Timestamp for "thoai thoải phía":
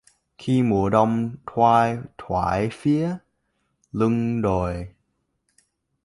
1.47-3.17